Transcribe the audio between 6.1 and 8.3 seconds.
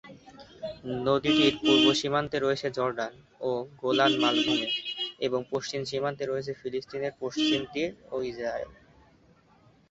রয়েছে ফিলিস্তিনের পশ্চিম তীর ও